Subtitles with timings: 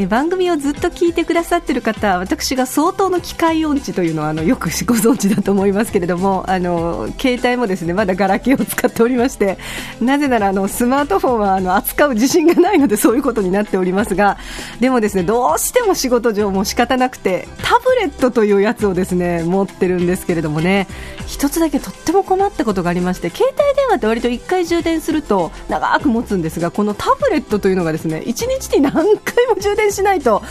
[0.00, 9.58] え番組をずっと聞いてくださっている方私が相当の機械音痴というのはあのよくご存知だと思いますけれどもあの携帯もですねまだガラケーを使っておりまして
[10.00, 14.38] なぜならあのスマートフォンはあの扱う自信がないのでそういうことになっておりますが
[14.78, 20.86] でもですねどうしても仕事上も仕方なくてタブレットというやつをですね持ってるんですけれどもね
[21.26, 30.42] 一つだけとっても困ったことがありまして携帯電話って割と1回充電すると長く持つんですがこのタブレットというのがですね1日に何回も充電しないともう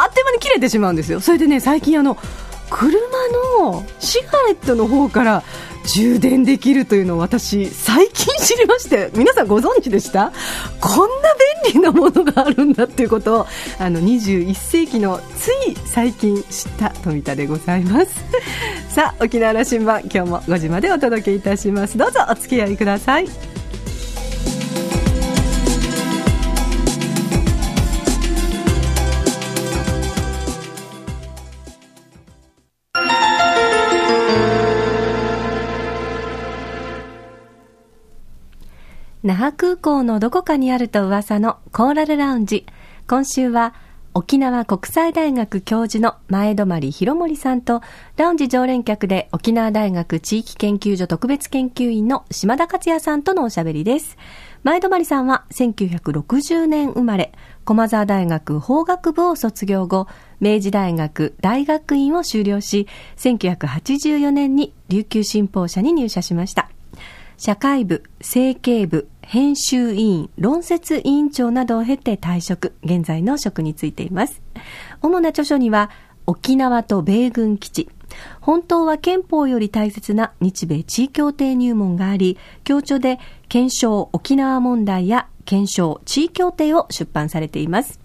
[0.00, 1.20] あっという間に切れてしまうんですよ。
[1.20, 2.16] それでね最近あの
[2.70, 2.98] 車
[3.64, 5.42] のシガレットの方から
[5.86, 10.30] 充電できるというのを私、最近知りまして皆さんご存知でした？
[10.80, 13.46] こんな便利なものがあるんだっていうことを
[13.78, 18.14] あの21世紀のつい最近知った富田でございます。
[18.88, 21.98] さあ沖縄羅針盤今日も5時までお届けいたします。
[21.98, 23.49] どうぞお付き合いください。
[39.30, 42.66] 那覇空港のどこかにあると噂のコーラルラウンジ。
[43.06, 43.74] 今週は
[44.12, 47.80] 沖縄国際大学教授の前泊博盛さんと、
[48.16, 54.16] ラウンジ常連客で沖縄大学地域研究所特別研究員の島田克也さんとのおしゃべりです。
[54.64, 57.32] 前泊さんは1960年生まれ、
[57.64, 60.08] 駒沢大学法学部を卒業後、
[60.40, 66.68] 明治大学大学院を修了し、1984年に琉球新報社に入社しました。
[67.42, 74.42] 社会部、政経部、編集委員、論説委員長などを経て退職、現在の職に就いています。
[75.00, 75.88] 主な著書には、
[76.26, 77.88] 沖縄と米軍基地、
[78.42, 83.18] 本当は憲法より大切な日米地位協定入門があり、協調で
[83.48, 88.00] 検証沖縄問題や検証地位協定を出版されています。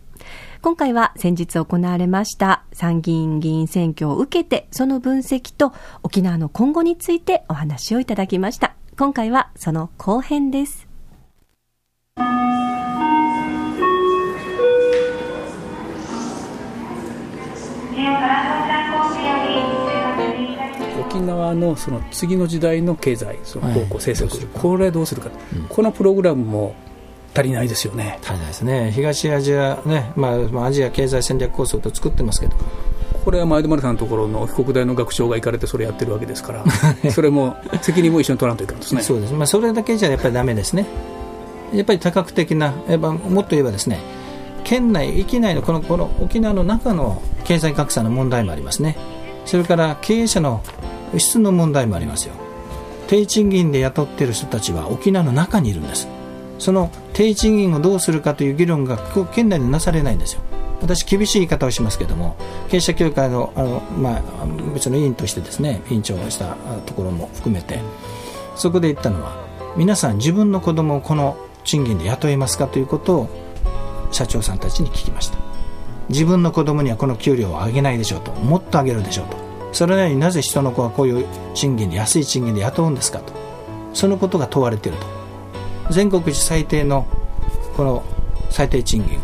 [0.62, 5.74] 今回は先日行われました参議院議員選挙を受けて、その分析と
[6.04, 8.78] 沖縄の今後についてお話をいただきました。
[8.98, 10.88] 今回はその後編です。
[20.98, 26.74] 沖縄のその次の時代の経済、その方向政策、はい、これどうするか、うん、このプログラムも
[27.34, 28.20] 足りないですよね。
[28.24, 28.92] 足りないですね。
[28.94, 32.56] 東アジアね、まあアジア経済戦略構想と作ってますけど、
[33.26, 36.64] これは前泊さんのところの被告大の学長が行かれてそれやってるわけですから
[37.12, 39.02] それも責任も一緒に取らんといかんですね。
[39.02, 40.86] そうです、まあ、それだけじゃやっぱりだめですね。
[41.74, 44.00] やっぱり多角的なやっぱもっと言えばですね
[44.64, 48.96] 県内、域内のこのこの沖縄の中の経済格差の問題もありますね。
[49.46, 50.62] それから経営者の
[51.18, 52.34] 質の問題もありますよ。
[53.08, 56.08] 低賃金で雇っている人たちは沖縄の中にいるんです。
[56.60, 58.98] その低賃金をどうするかという議論が
[59.34, 60.42] 県内でなされないんですよ
[60.82, 62.36] 私、厳しい言い方をしますけれども
[62.70, 64.22] 経営者協会のあの、まあ、
[64.74, 66.56] 別の委員としてですね委員長をした
[66.86, 67.80] ところも含めて
[68.56, 69.46] そこで言ったのは
[69.78, 73.30] 皆さん自分の子供をこの賃金で雇いますかということを
[74.12, 75.38] 社長さんたちに聞きました。
[76.08, 79.38] 自分の子供にはこの給料を上げないでしょうともっと上げるでしょうと。
[79.74, 83.34] それなのになぜ人の子はこういう賃金で安い賃金で雇うんですかと。
[83.94, 85.06] そのことが問われていると。
[85.92, 87.06] 全国一最低の
[87.76, 88.04] この
[88.50, 89.20] 最低賃金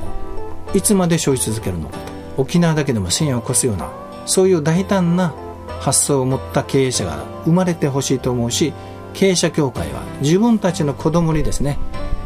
[0.73, 1.89] いつまで消費続けるの？
[1.89, 3.91] かと沖縄だけでも1000円を超すような
[4.25, 5.33] そういう大胆な
[5.79, 8.73] 発想を持った経営者が生まれてほしいと思うし
[9.13, 11.77] 経営者協会は自分たちの子供にですね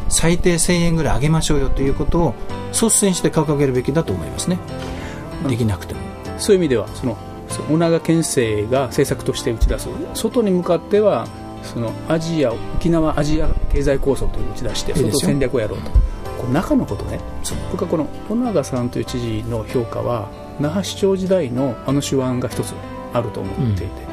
[0.10, 2.36] 最低1000円ぐらい上げましょうよということを
[2.72, 4.60] 率先して掲げるべきだと思いますね。
[5.48, 6.02] できなくても。
[6.38, 7.18] そういう意味ではその
[7.70, 11.28] 小長県政が政策として打ち出す外に向かっては
[11.64, 15.90] そのアジア沖縄アジア経済構想という打ち出して外戦略をやろうと。
[15.90, 16.04] この
[16.46, 17.20] 中のことね。
[17.72, 20.30] 僕はこの尾長さんという知事の評価は
[20.60, 22.74] 那覇市長時代のあの手腕が一つ
[23.14, 24.04] あると思っていて、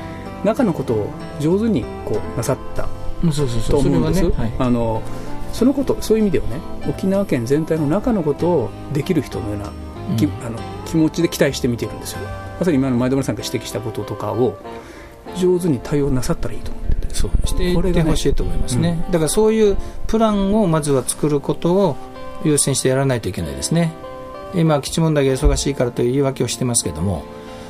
[0.40, 1.10] うん、中のことを
[1.40, 2.88] 上手にこうなさった
[3.70, 4.32] と思うんです。
[4.58, 5.02] あの
[5.52, 12.20] そのことそういう意味ではね沖縄県全体の中のことをできる人のような、うん、あの気持ちで期待して見てるんですよ。
[12.58, 14.56] まさに今の前田村さんが指摘したこととかを
[15.36, 17.14] 上手に対応なさったらいいと思ってて。
[17.14, 17.30] そう。
[17.46, 19.02] していってほしいと思いますね、ね。
[19.06, 19.76] うん、だからそういう
[20.06, 21.96] プランをまずは作ることを
[22.44, 23.92] 優先してやらないといけないですね。
[24.54, 27.24] 今基地問題が忙しいからという言い訳をしてますけども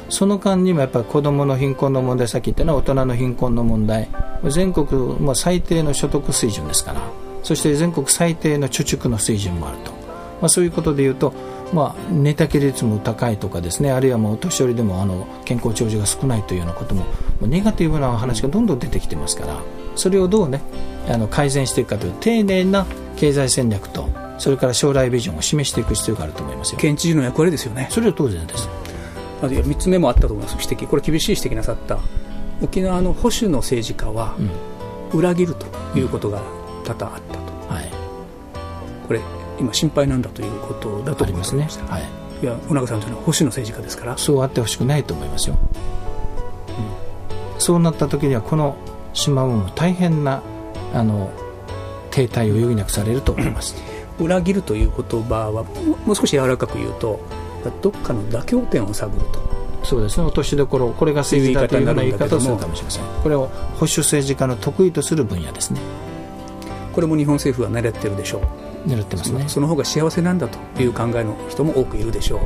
[0.09, 4.09] その間にもやっぱり子どもの貧困の問題さっき言ったのは大人の貧困の問題
[4.49, 4.87] 全国
[5.19, 7.01] も最低の所得水準ですから
[7.43, 9.93] そして全国最低の貯蓄の水準もあると、
[10.41, 11.33] まあ、そういうことでいうと、
[11.73, 17.05] まあ、寝たきり率も高いとかですねあるいはもうお年寄りでもあの健康長寿が少ないというようなことも
[17.41, 19.61] ネガティブな話がどんどん出てきてますから
[19.97, 20.61] それをどうね
[21.09, 22.87] あの改善していくかという丁寧な
[23.17, 24.09] 経済戦略と
[24.43, 26.79] それから将来ビジョンを示していく必要があると思いますよ。
[26.81, 27.87] 県知事の役割ですよね。
[27.93, 28.69] それは当然です。
[29.41, 30.57] あと3つ目もあったと思います。
[30.61, 30.89] 指摘。
[30.89, 32.01] これ厳しい指摘なさった。
[32.61, 34.35] 沖縄の保守の政治家は
[35.15, 35.67] 裏切ると
[35.97, 36.43] いうことが
[36.83, 37.41] 多々あったと、
[37.71, 37.91] うん、はい、
[39.07, 39.21] これ
[39.61, 41.55] 今心配なんだということだと思います。
[41.55, 42.03] ね、はい、
[42.43, 44.19] いや尾長さんというのは保守の政治家ですから。
[44.19, 45.57] そうあってほしくないと思いますよ、
[47.55, 48.77] うん、そうなった時にはこの
[49.13, 50.43] 島も大変な
[50.93, 51.31] あの
[52.11, 55.65] 停滞を余儀なくされると思います裏切るという言葉は
[56.05, 57.21] もう少し柔らかく言うと
[57.83, 59.41] どっかの妥協点を探ると。
[59.85, 60.21] そうです。
[60.21, 63.05] ね落としどころこれが政治だというような言い方をするかもしれません。
[63.23, 65.81] これを保守政治家の得意とする分野ですね。
[66.93, 68.39] これも日本政府は狙ってるでしょ
[68.87, 68.89] う。
[68.89, 69.45] 狙ってますね。
[69.49, 72.41] その方が幸せなんだという考えの人も多くいるでしょう。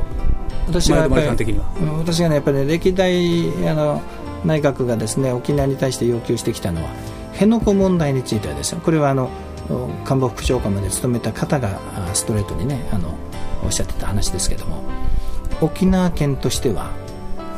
[0.67, 4.01] 私はやっぱり私がねやっぱり、ね、歴代あの
[4.45, 6.89] 内閣がですね沖縄に対して要求してきたのは
[7.33, 9.29] 辺野古問題についてはですねこれはあの
[10.05, 11.79] 官房副長官まで務めた方が
[12.13, 13.15] ストレートにねあの
[13.63, 14.83] おっしゃってた話ですけども
[15.61, 16.91] 沖縄県としては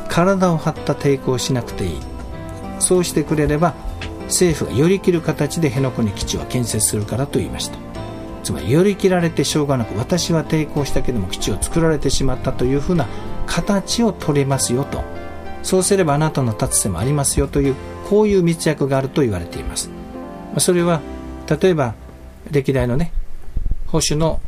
[0.08, 2.00] 体を張った抵抗をしなくていい。
[2.80, 3.74] そうしてくれれば
[4.24, 7.78] 政府が寄り切る形で辺野古に基地を建設するからと言いました。
[8.42, 13.06] つまり寄り切られてしょうがなく私は抵抗したけども基地を作られてしまったというふうな
[13.46, 15.02] 形を取れますよと。
[15.62, 17.74] そうすればあなたの立つ瀬もありますよという
[18.08, 19.90] こういう密約があると言われています。
[20.58, 21.02] それは
[21.50, 21.94] 例えば
[22.50, 23.12] 歴代のね
[23.88, 24.40] 保守の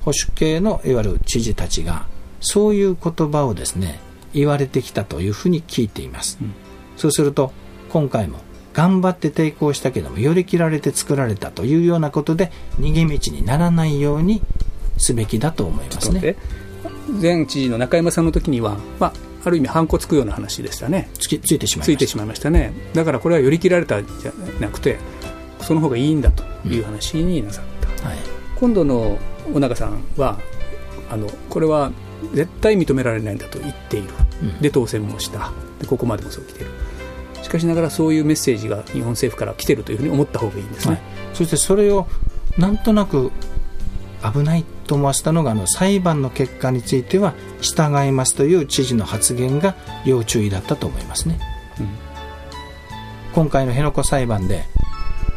[0.00, 2.06] 保守系のいわゆる知事たちが
[2.40, 3.98] そういう言葉をですね
[4.32, 6.52] 言われてきたというふうに聞いています、うん、
[6.96, 7.52] そうすると
[7.90, 8.38] 今回も
[8.72, 14.42] 頑張って抵抗したけども寄り切られて作られたというようなことで逃げ道にならないように
[14.96, 16.36] すべきだと思いますね。
[17.20, 19.12] 前知事の中山さんの時には、まあ、
[19.44, 21.08] ある意味、ハンコつくような話でしたね。
[21.18, 21.92] つついてしまいました。
[21.92, 22.72] ついてしまいましたね。
[22.94, 24.98] だからこれは寄り切られたじゃなくて
[25.62, 28.18] その方がいいんだという話になさった、うんはい、
[28.56, 29.18] 今度の
[29.54, 30.38] 尾長さんは
[31.10, 31.92] あのこれは
[32.34, 34.08] 絶対認められないんだと言っている、
[34.42, 35.50] うん、で当選もした。
[35.80, 36.70] でここまでもそう来ている。
[37.42, 41.02] しかしながらそういうメッセージが日本政府から来ているというふうに思った方がいいんですね、はい、
[41.32, 42.06] そしてそれを
[42.58, 43.32] なんとなく
[44.22, 49.74] 危ないと思わせたのがあの裁判の結果については従いますという知事の発言が
[50.04, 51.40] 要注意だったと思いますね、
[51.80, 51.88] うん、
[53.32, 54.64] 今回の辺野古裁判で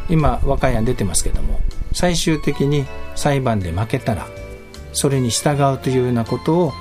[0.08, 1.60] 今和歌山出てますけども
[1.92, 2.84] 最終的に
[3.14, 4.26] 裁判で負けたら
[4.92, 6.72] それに従うというようなことを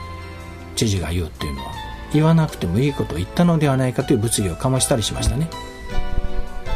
[0.76, 1.72] 知事が言うっていうのは
[2.14, 5.50] 言わなくてもいいことを言ったのではないかという物議を醸したりしましたね。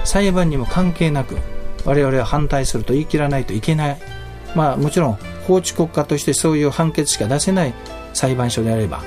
[0.03, 1.37] 裁判にも関係なく
[1.85, 3.97] 我々は反対すると言い切らないといけない。
[4.55, 7.73] まあもちろん法治国家としてそういう判決しか出せない
[8.13, 9.03] 裁判所であれば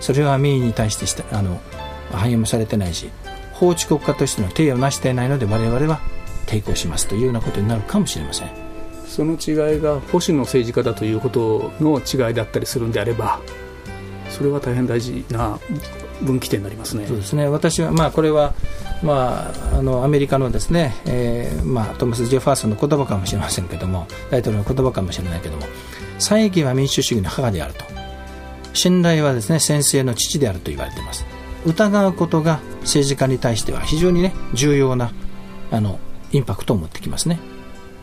[0.00, 1.60] それは民意に対してしたあの
[2.12, 3.10] 反映もされてないし
[3.52, 6.00] 法治国家としての定をなしていないので我々は
[6.46, 8.50] 抵抗しますというようなことになるかもしれません。
[9.06, 13.40] その違いが保守の政治家だということの違いだったりするんであれば
[14.30, 15.58] それは大変大事な
[16.22, 17.06] 分岐点になりますね。
[17.06, 17.46] そうですね。
[17.46, 18.54] 私は、まあ、これは、
[19.02, 25.62] まあ、あのアメリカのですね、えーまあ、トマス・ジェファーソンの言葉かもしれませんけども大統領の言葉かもしれないけども
[26.18, 27.84] 正義は民主主義の母であると。
[28.74, 31.26] 信頼はですね先生の父であると言われています。
[31.66, 35.12] 疑うことが政治家に対しては非常にね重要な
[35.70, 35.98] あの
[36.32, 37.38] インパクトを持ってきますね。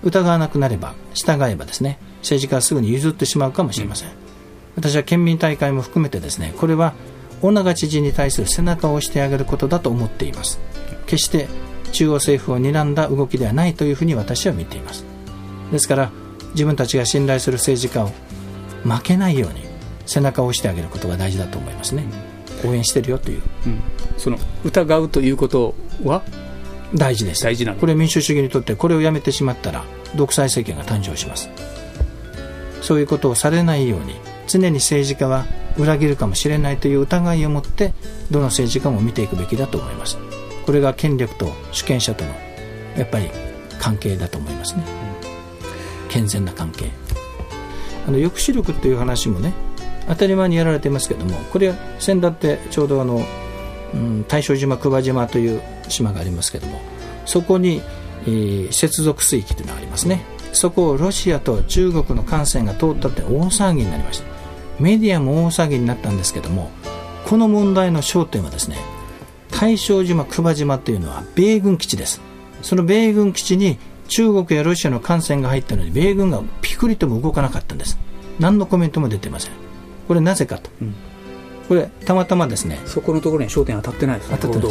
[0.03, 4.09] 疑わなくなれば従えばですね政治家はすぐに譲ってしまうかもしれません、
[4.75, 6.93] 私は県民大会も含めてですねこれは
[7.41, 10.59] 尾長知事に対する背中を押してあげることだと思っています。
[11.05, 11.47] 決して
[11.91, 15.05] 中央政府を睨んだ動きではないというふうに私は見ています。
[15.71, 16.11] ですから
[16.51, 18.11] 自分たちが信頼する政治家を
[18.83, 19.61] 負けないように
[20.05, 22.05] 背中を押してあげることが大事だと思いますね、
[22.65, 23.81] 応援してるよという、うん、
[24.17, 26.23] その疑うということは
[26.95, 27.43] 大事です。
[27.43, 29.83] 大事なこれ民主主義にとってこれをやめてしまったら
[30.15, 31.49] 独裁政権が誕生します。
[32.81, 34.15] そういうことをされないように
[34.47, 35.45] 常に政治家は
[35.77, 37.93] 裏切るかもしれないという疑いを持って
[38.31, 40.17] どの政治家も見ていくべきだと思います。
[40.65, 42.31] これが権力と主権者との
[42.97, 43.29] やっぱり
[43.79, 44.83] 関係だと思いますね、
[46.09, 46.91] 健全な関係。
[48.07, 49.53] あの抑止力っていう話もね
[50.07, 53.23] 当たり前にやられていますけどもこれは先だってちょうどあの、
[53.93, 56.79] うん、大正島久場島という島がありますけども
[57.25, 57.81] そこに、
[58.23, 60.23] えー、接続水域というのがありますね。
[60.51, 64.25] そこをロシアと中国の艦船が通ったって大騒ぎになりました。
[64.79, 66.71] メディアも大騒ぎになったんですけども
[67.25, 68.77] この問題の焦点はですね
[69.51, 72.21] 大正島久場島というのは米軍基地です。
[72.61, 73.77] その米軍基地に
[74.07, 77.97] 中国やロシアの艦船が入ったのに米軍がピクリとも動かなかったんです。
[78.39, 79.51] 何のコメントも出てません。
[80.07, 80.95] これなぜかと、うん、
[81.69, 82.79] これたまたまですね。
[82.85, 84.37] そこのところに焦点当たってないですね。
[84.41, 84.67] 当たって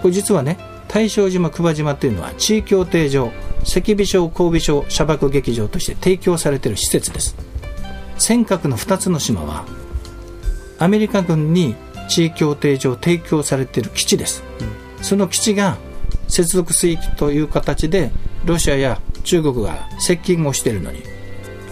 [0.00, 7.36] これ実はね大正島、久場島というのは地位協定上赤尾省、神戸省射爆劇場として提供されている施設です。
[8.18, 9.66] 尖閣の2つの島は
[10.78, 11.74] アメリカ軍に
[12.08, 14.42] 地位協定上提供されている基地です、
[14.98, 15.76] うん、その基地が
[16.28, 18.10] 接続水域という形で
[18.44, 21.02] ロシアや中国が接近をしているのに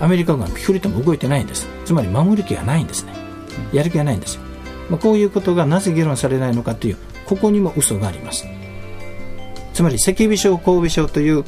[0.01, 1.69] アメリカ軍はピクリとも動いてないんです。
[1.85, 3.13] つまり守る気がないんですね。
[3.73, 4.43] やる気がないんですよ、
[4.91, 8.47] まあ、こういうことがなぜ議論されないのかというここにも嘘があります。
[9.73, 11.45] つまり赤尾省神戸省という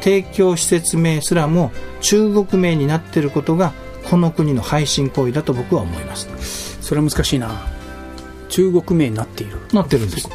[0.00, 3.72] 提供施設名すらも中国名になっていることが
[4.08, 6.78] この国の配信行為だと僕は思います。
[6.80, 7.50] それは難しいな。
[8.48, 9.58] 中国名になっている。
[9.72, 10.28] なってるんです。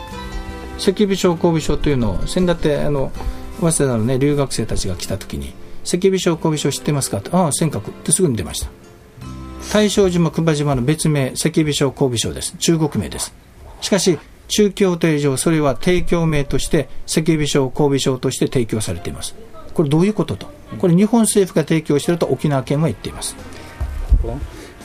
[0.80, 3.12] 赤尾省神戸省というのを先だってあの
[3.60, 5.54] 早稲田の、ね、留学生たちが来た時に
[5.84, 8.70] 赤尾省神戸省知ってますかとああ尖閣ってすぐに出ました
[9.72, 12.56] 大正島久場島の別名赤尾省神戸省です。
[12.58, 13.36] 中国名です。
[13.82, 19.36] しかし中協定上それは提供名として赤尾省神戸省として提供されています。
[19.76, 20.48] これどういうことと？
[20.80, 23.36] これ日本政府が提供していると沖縄県は言っています。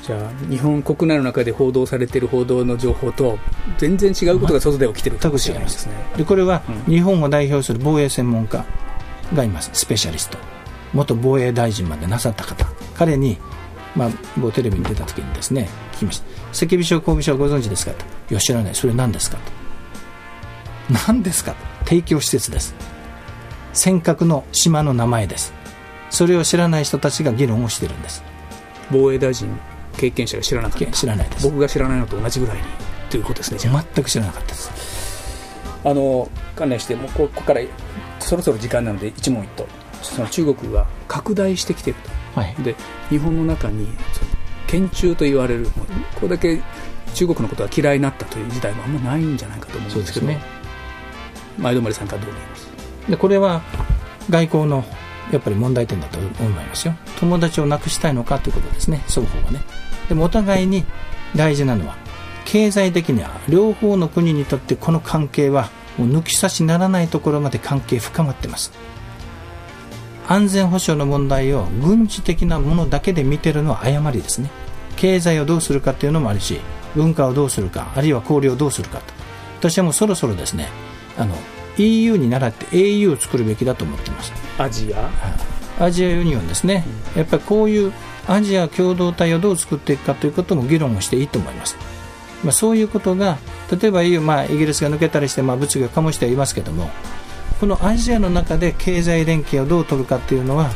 [0.02, 3.38] じゃあ日本国内の中で報道されている報道の情報と
[3.78, 5.94] 全然違うことが外で起きているかもしれないですね。
[6.18, 8.66] でこれは日本を代表する防衛専門家
[9.32, 9.70] がいます。
[9.72, 10.36] スペシャリスト。
[10.92, 12.66] 元防衛大臣までなさった方。
[12.94, 13.38] 彼に
[13.96, 17.92] まあ、某テレビに出た時にですね聞きました赤尾省神戸省ご存知ですか？
[17.92, 19.38] といや知らないそれ何ですか？
[19.38, 19.52] と
[21.08, 21.54] 何ですか？
[21.84, 22.74] 提供施設です
[23.72, 25.52] 尖閣の島の名前です
[26.10, 28.22] それを知らない人たちが議論をしているんです
[28.90, 29.48] 防衛大臣
[29.96, 30.90] 経験者が知らなかった。
[30.92, 32.62] 知らないです僕が知らないのと同じぐらいに
[33.10, 33.58] ということですね
[33.94, 34.70] 全く知らなかったです。
[35.84, 37.60] あの関連してもうここから
[38.18, 39.66] そろそろ時間なので一問一答。
[40.02, 42.74] その中国が拡大してきていると、はい、で
[43.10, 43.88] 日本の中に
[44.66, 45.68] 県中と言われる
[46.16, 46.62] これだけ
[47.14, 50.40] 中国のことが嫌いになったという時代もあんまないんじゃないかと思うんですけどね。
[51.58, 52.68] 前泊さんからどう思います？
[53.08, 53.62] でこれは
[54.28, 54.84] 外交の
[55.30, 56.94] やっぱり問題点だと思いますよ。
[57.20, 59.04] 友達をなくしたいのかということですね。
[59.06, 59.60] 双方はね。
[60.08, 60.84] でもお互いに
[61.36, 61.96] 大事なのは
[62.44, 68.72] 経済的には両方の国にとってこの関係はもう抜き差しならないところまで関係深まってます
[70.26, 74.50] 安全保障の問題を軍事的なものだけで見てるのは誤りですね。
[74.96, 76.60] 経済をどうするかっていうのもあるし
[76.94, 79.04] 文化をどうするかあるいは交流をどうするかと。
[79.58, 80.68] 私はもうそろそろですね
[81.18, 81.34] あの
[81.78, 84.32] EU に倣って au を作るべきだと思っています。
[84.58, 85.10] アジア？
[85.80, 86.84] アジアユニオンですね、
[87.16, 87.92] やっぱりこういう
[88.28, 91.76] アジア共同体をどう作っていくかということも議論をしていいと思います、
[92.44, 93.38] まあ、そういうことが
[93.72, 96.90] 例えば EU、まあ、イギリスが抜けたりして、まあ、物議を醸してはいますけども
[97.61, 100.70] このアジアの中で経済連携をどう取るかというのは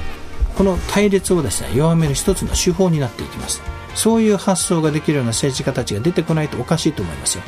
[0.56, 3.62] この対立をですね弱める一つの手法になっていきます。
[3.94, 7.44] そういう発想ができるような政治家たちが出てこないとおかしいと思いますよ、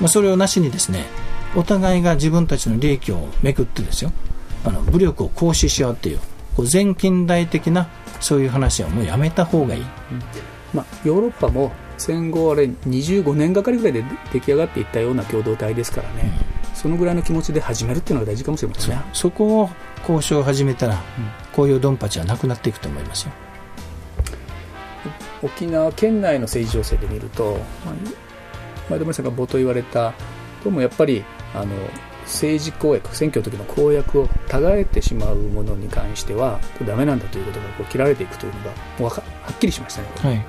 [0.00, 1.06] まあ、それをなしにですね
[1.54, 4.12] お互いが自分たちの利益をめくってですよ。
[4.64, 6.18] あの武力を行使し合うっていう
[6.56, 7.88] こう全近代的な
[8.20, 9.88] そういう話はもうやめた方がいい、うん、
[10.74, 16.47] まあ、ヨーロッパも戦後あれ25年がかりぐらいで出来上がっていったような共同体ですからね、うん、
[16.78, 19.02] そのぐらいの気持ちで始めるっていうのが大事かもしれませんね。
[19.12, 19.70] そこを
[20.02, 21.00] 交渉を始めたら、うん、
[21.52, 23.32] こういうドンパチはなくなっていくと思いますよ。
[25.42, 27.58] 沖縄県内の政治情勢で見ると
[28.88, 30.14] 前田さんが冒頭言われた
[30.64, 31.66] どうもやっぱりあの
[32.24, 40.44] 政治公約選挙の時の公約をたがえてしまうものに関してはダメなんだということがこう切られていくというのがもうはっきりしましたね、はい、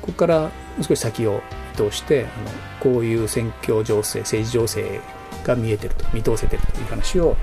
[0.00, 0.50] ここから
[0.80, 5.00] 少し先を見通してあのこういう選挙情勢政治情勢
[5.48, 7.36] が見えてると見通せてるという話を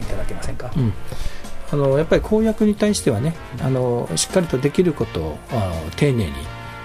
[0.00, 0.92] いただけませんか、うん、
[1.72, 5.38] あのやっぱり公約に対してはねあのしっかりとできることを
[5.96, 6.32] 丁寧に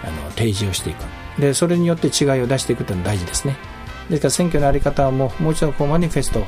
[0.03, 1.03] あの提示をしていく。
[1.39, 3.57] でそれによって違いを出していくというのは大事ですね。
[4.09, 6.43] ですから選挙の在り方ももう一度こうマニフェスト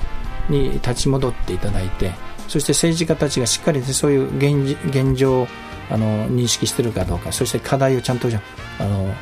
[0.49, 2.11] に立ち戻っていただいて
[2.47, 5.47] そして政治家たちがしっかりとそういう現現状を
[5.91, 9.13] あの認識しているかどうかそして課題をちゃんとあの、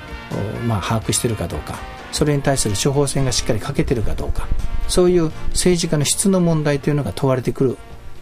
[0.65, 1.79] まあ、把握しているかどうか
[2.11, 4.47] それに対する処方箋がしっかりかけているかどうか。
[4.87, 7.77] そういう政治家の質の問題というのが問われてくる、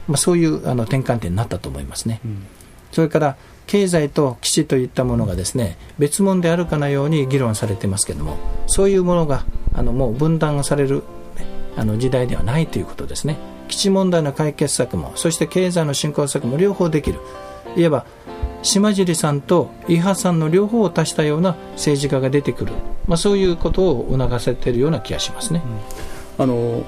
[0.07, 2.19] まあ、そういうあの転換点になったと思いますね。
[2.25, 2.45] うん、
[2.91, 3.37] それから
[3.67, 8.37] 経済と基地といったものがですね別物であるかのように議論されていますけれども
[8.67, 11.03] そういうものがあのもう分断される
[11.75, 13.37] あの時代ではないということですね。
[13.67, 17.19] 基地問題の解決策もそして経済の振興策も両方できる。
[17.75, 18.05] いわば
[18.65, 22.73] 島尻さんと伊波さんの両方を足したような政治家が出てくる、
[23.07, 25.61] まあ、そういうことを促せているような気がしますね。
[26.37, 26.83] うん、あの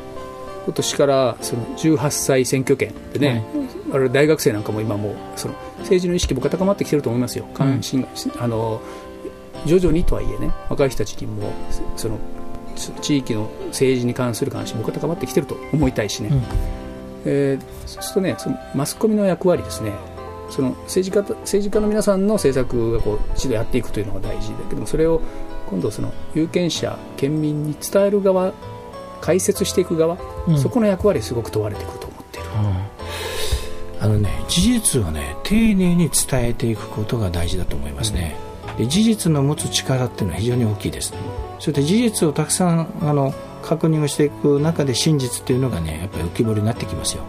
[0.66, 3.46] 今年からその18歳選挙権でね、
[3.92, 8.82] はい、あれ大学生なんかも今もその政治の意識僕は高まってきてると思いますよ、関心が、うん、あの
[9.66, 11.54] 徐々にとはいえね若い人たちにも
[11.96, 12.18] その
[12.76, 16.44] 地域の政治に関する関心僕は高まってきてると思いたいしね、うん、
[17.26, 19.94] えー、そうするとねそのマスコミの役割ですね
[20.50, 25.22] その政治家政治家の皆さんの政策がこう一度やっていくというのが大事だけどもそれを
[25.70, 28.54] 今度その有権者県民に伝える側
[29.22, 32.54] 解説していく側、うん、そこの役割すごく問われてくると思っている、う
[34.00, 38.36] ん、あのね事実をね丁寧に伝えていくことが大事だと思いますね、
[38.78, 41.14] で事実の持つ力っていうのは非常に大きいです、
[41.60, 47.24] それで事実をたくさんあの確認をしていく中で真実っていうのがねやっぱり浮き彫りになってきますよ。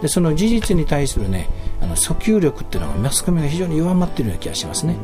[0.00, 1.48] でその事実に対するね
[1.82, 4.96] あの訴求力っていうのがマスコミが非常に弱まっているような気がしますね。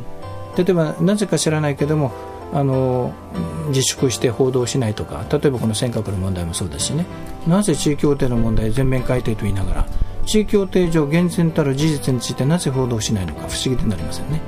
[0.56, 2.12] 例えばなぜか知らないけども
[2.52, 3.12] あの
[3.68, 7.04] 自粛して報道しないとか例えばこの尖閣の問題もそうですしね。
[7.46, 9.86] なぜ地位協定の問題全面改定と言いながら
[10.26, 14.40] 地位協定上厳然たる事実についてなぜ報道しないのか不思議でなりませんね。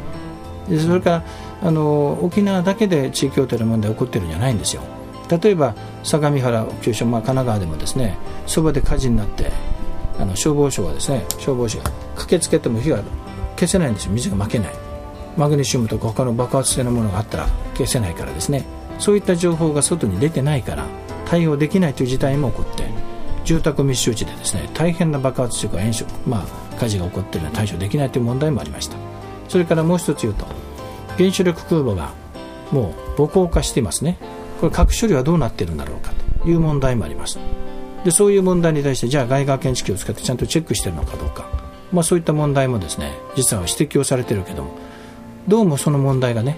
[0.69, 1.25] でそれから
[1.63, 4.83] あの沖縄だけで地位協定の問題が起こってるんじゃないんですよ。
[5.31, 9.53] 例えば相模原急所、まあ、神奈川でもですねそばで火事になって
[10.19, 11.85] あの消防署がですね消防士が
[12.21, 13.03] 駆けつけても火が
[13.57, 14.12] 消せないんですよ。
[14.12, 14.75] 水が負けない。
[15.37, 18.65] マグネシウムとか他の爆発性のものがあったら消せないからですね。
[18.99, 20.87] そういった情報が外に出てないから
[21.27, 22.85] 対応できないという事態も起こって
[23.45, 28.97] 住宅密集地でですね大変な爆発というか炎症、まあ、火事が起こっているのは対処できないという問題もありました。
[29.49, 30.47] それからもう一つ言うと
[31.17, 32.12] 原子力空母が
[32.71, 34.19] もう母港化していますね。
[34.61, 36.12] これ核処理はどうなっているんだろうか
[36.43, 37.39] という問題もあります
[38.05, 41.49] でそういう問題に対してじゃあ外側検知器を使ってちゃんとチェックしているのかどうか、
[41.92, 44.78] まあ、そういった問題もですね実は指摘をされているけども
[45.49, 46.56] どうもその問題がね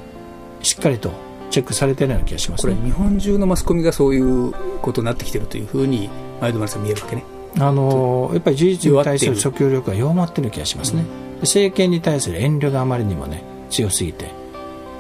[0.63, 1.13] しっかりと
[1.51, 6.09] チェックされているような気がします、ね、これ日本中のマスコミがそういうことになってきているというふうに
[6.41, 7.25] 前田さん見えるわけね。
[7.59, 14.31] あのやっぱり事実に対する訴求力が弱まっている気がしますね、うん、政権に対する遠慮があまりにもね強すぎて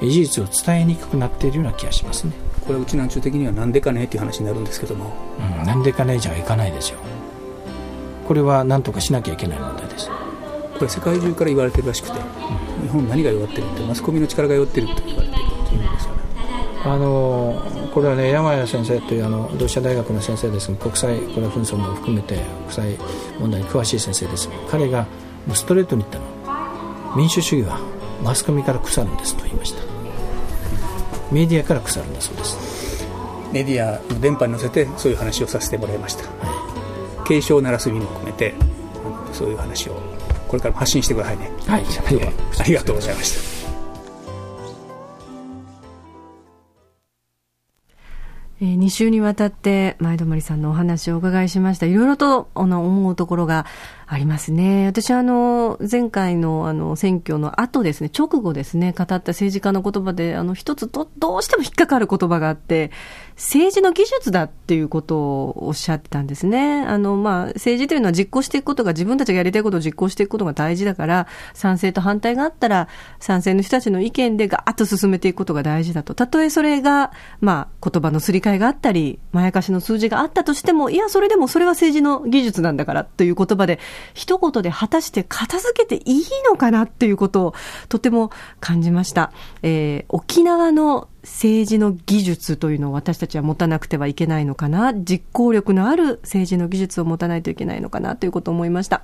[0.03, 2.33] 事実を伝えにくくなっているような気がしますね。
[2.67, 5.15] これうちなんちゅう的にはなんでかねっていう話になるんですけども、
[5.61, 6.99] うん、なんでかねじゃいかないですよ。
[8.27, 10.09] これは何とかしなきゃいけない問題です
[10.83, 12.19] これ世界中から言われてるらしくて、
[12.83, 16.21] 日本何が弱ってるってマスコミの力が弱ってると言われてるというんですよね。
[16.85, 17.63] あの
[17.95, 22.35] これはね山谷先生というあの同志社大学の先生ですが国際これは紛争も含めて
[22.67, 22.99] 国際
[23.39, 25.07] 問題に詳しい先生です彼が
[25.55, 27.17] ストレートに言ったの。
[27.17, 27.79] 民主主義は
[28.25, 29.83] マスコミから腐るんですと言いました。
[31.31, 33.07] メディアから腐るんだそうです。
[33.53, 38.55] メディアの電波に乗せてそういう話をさせてもらいました、はい、警鐘を鳴らす意味も込めて
[39.33, 40.13] そういう話を
[40.53, 41.85] これからも発信してくださいねはい
[42.61, 43.63] ありがとうございました
[48.61, 51.87] えー、2週にわたって前泊さんのお話をお伺いしました。
[51.87, 53.67] いろいろとあの思うところが
[54.07, 54.87] ありますね。
[54.87, 62.93] 私はあの、前回のあの、選挙の後ですね、直後ですね、語った政治家の言葉で、あの、一つと、どうしても引っかかる言葉があって、
[63.43, 66.85] 政治の技術だっていうことをおっしゃってたんですね。
[66.87, 72.87] あの、まあ、政治というのは実行していくことが、自分たちがやりたいことを実行していくことが大事だから、賛成と反対があったら、
[73.19, 76.15] 賛成の人たちの意見でガーッと進めていくことが大事だと。
[76.15, 83.81] たとえそれが、まあ、言葉のすり替えがあったり、まやかしの数字があったとしても、いや、それでもそれは政治の技術なんだからという言葉で、
[84.15, 87.55] 一言で果たして片付けていいのかなっていうことを
[87.89, 89.33] とても感じました。
[89.65, 99.03] えー、沖縄の政治の技術というのを私たちは持たなくてはいけないのかな、実行力のある政治の技術を持たないといけないのかなということを思いました。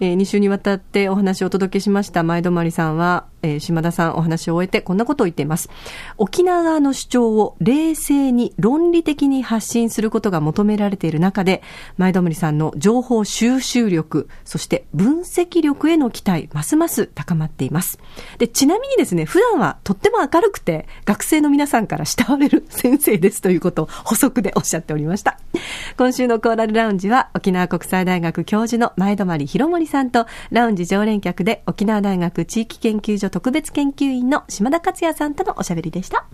[0.00, 5.70] えー、2週にわたってお話をお届けしました前泊さんは、えー、島田さんお話を終えてこんなことを言っています。
[6.18, 11.62] 沖縄側の主張を冷静に論理的に発信することが求められている中で、
[11.96, 17.98] 前泊さんの情報収集力、そして分析力への期待、ますます高まっています。
[18.38, 25.38] で、ちなみにですね、普段はとっても明るくて、学生の皆さんから慕われる先生ですということを補足でおっしゃっておりました。
[25.96, 36.26] 今週のコーラルラウンジは沖縄国際大学教授の前泊博盛さんとラウンジ常連客で沖縄大学地域研究所特別研究員の島田克也さんとのおしゃべりでした。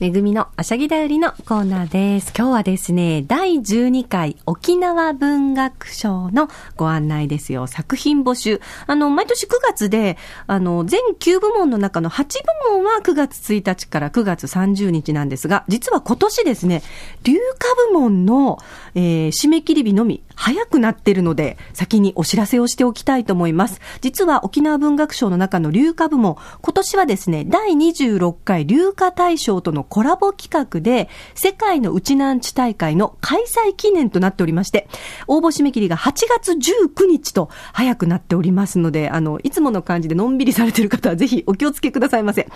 [0.00, 2.32] めぐみのあしゃぎだよりのコーナーです。
[2.34, 7.66] 今日はですね、第12回沖縄文学賞のご案内ですよ。
[7.66, 8.62] 作品募集。
[8.86, 12.24] あの、毎年9月で、あの、全9部門の中の8
[12.70, 16.82] 部門は9月1日から9月30日なんですが、実は今年ですね、
[17.22, 18.58] 流化部門の、
[18.94, 23.78] えー、締め切り日のみ早くなっているので、先にお知らせをしておきたいと思います。
[24.00, 34.88] 実は沖縄文学賞の中の流化部門、今年はですね、第26回流化大賞とのコラボ企画で、世界のうちなんち大会の開催記念となっておりまして、
[35.26, 42.48] 応募締め切りが8月19日と早くなっておりますので、あの、いつもの感じでのんびりされてる方はぜひお気をつけくださいませ。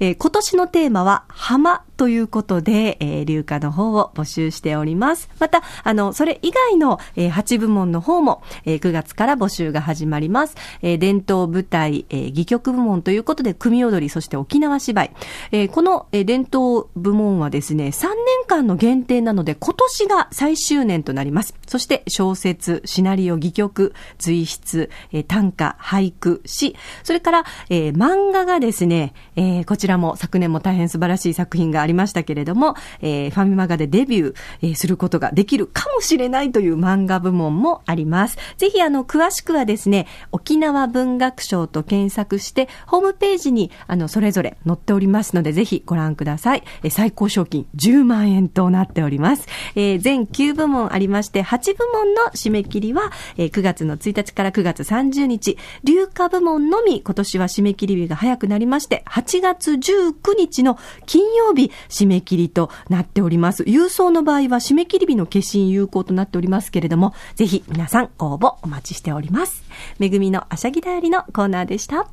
[0.00, 5.28] えー、今年のテーマは、浜ということで、えー、流歌の方を募集しております。
[5.40, 10.54] また、あの、それ以外の、えー、8部門の方も、えー、9月から募集が始まります。
[10.80, 15.10] えー、伝統舞台、えー、戯曲部門ということで、組踊り、そして沖縄芝居。
[15.50, 18.14] えー、この、えー、伝統部門はですね、3年
[18.46, 21.56] 間の限定なので、今年が最終年となります。
[21.66, 38.38] そして、小説、シナリオ、戯曲、随筆、えー、短歌、俳句、詩、それから、えー、漫画がですね、えー、こちらも昨年も大変素晴らしい作品がありりましたけれども、えー、ファミマガでデビュー、えー、することができるかもしれないという漫画部門もあります。
[38.56, 46.62] ぜひ、あの、詳しくはですね、沖縄文学賞と検索して、ホームページに、あの、それぞれ載っておりますので、ぜひご覧ください。
[46.82, 49.46] えー、最高賞金10万円となっております。
[49.74, 63.62] えー、全9部門ありまして、8部門の締め切りは、えー、9月の1日から9月30日、流化部門のみ今年は締め切り日が早くなりまして、8月19日の金曜日、締め切りとなっております。
[63.64, 69.62] 郵送の場合は締め切り日の決心有効となっておりますけれども、ぜひ皆さん応募お待ちしております。
[69.98, 72.08] めぐみのあしゃぎだよりのコーナーでした。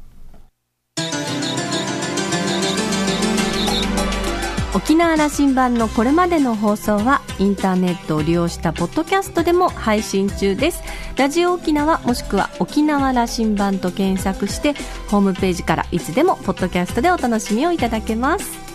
[4.75, 10.83] 沖縄羅針盤のこれまでの放送はインターネットを利用したポッドキャストでも配信中です
[11.15, 14.73] ラジオ沖縄もしくは沖縄羅針盤と検索して
[15.07, 18.74] ホームページからいつでもポッドキャストでお楽しみをいただけます